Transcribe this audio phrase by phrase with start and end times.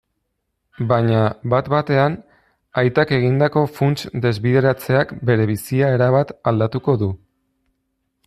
[0.91, 1.17] Baina,
[1.53, 2.13] bat-batean,
[2.81, 7.11] aitak egindako funts-desbideratzeak bere bizia erabat aldatuko du.